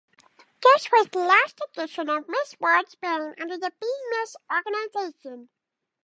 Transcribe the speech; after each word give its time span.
This 0.63 0.89
was 0.91 1.09
the 1.11 1.19
last 1.19 1.61
edition 1.69 2.09
of 2.09 2.27
Miss 2.27 2.55
World 2.59 2.89
Spain 2.89 3.35
under 3.39 3.55
the 3.55 3.71
Be 3.79 3.87
Miss 4.09 4.35
Organization. 4.51 5.49